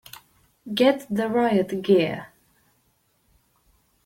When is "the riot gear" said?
1.11-2.29